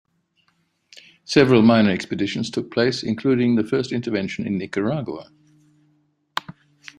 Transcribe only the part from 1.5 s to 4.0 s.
minor expeditions took place, including the first